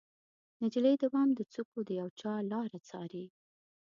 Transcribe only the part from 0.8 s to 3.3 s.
د بام د څوکو د یوچا لاره څارې